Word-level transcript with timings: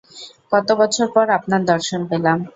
কতো 0.51 0.73
বছর 0.81 1.07
পর 1.15 1.25
আপনার 1.37 1.61
দর্শন 1.71 2.01
পেলাম! 2.09 2.37